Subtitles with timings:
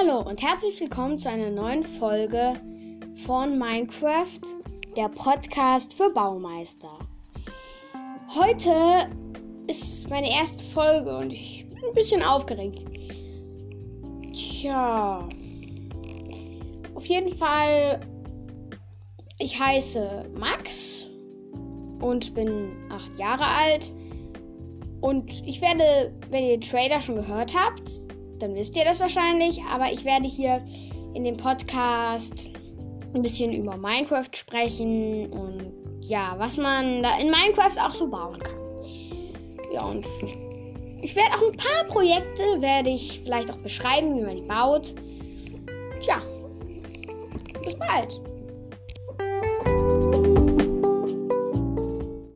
[0.00, 2.54] und herzlich willkommen zu einer neuen Folge
[3.26, 4.40] von Minecraft,
[4.96, 6.98] der Podcast für Baumeister.
[8.34, 9.06] Heute
[9.68, 12.86] ist meine erste Folge und ich bin ein bisschen aufgeregt.
[14.32, 15.28] Tja,
[16.94, 18.00] auf jeden Fall,
[19.38, 21.10] ich heiße Max
[22.00, 23.92] und bin acht Jahre alt.
[25.02, 27.90] Und ich werde, wenn ihr Trader schon gehört habt,
[28.42, 29.60] dann wisst ihr das wahrscheinlich.
[29.70, 30.62] Aber ich werde hier
[31.14, 32.50] in dem Podcast
[33.14, 38.38] ein bisschen über Minecraft sprechen und ja, was man da in Minecraft auch so bauen
[38.38, 38.56] kann.
[39.72, 40.06] Ja, und
[41.02, 44.94] ich werde auch ein paar Projekte, werde ich vielleicht auch beschreiben, wie man die baut.
[46.00, 46.20] Tja,
[47.64, 48.20] bis bald.